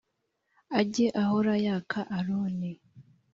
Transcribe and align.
ajye 0.79 1.05
ahora 1.23 1.53
yaka 1.65 1.99
aroni 2.17 2.71